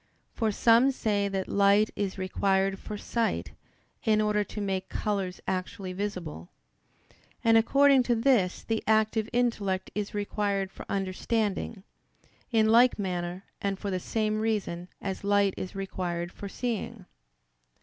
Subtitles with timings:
[0.33, 3.51] For some say that light is required for sight,
[4.03, 6.49] in order to make colors actually visible.
[7.43, 11.83] And according to this the active intellect is required for understanding,
[12.49, 17.05] in like manner and for the same reason as light is required for seeing.